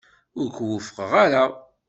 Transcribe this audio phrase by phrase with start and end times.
[0.39, 1.43] Ur k-wufqeɣ ara.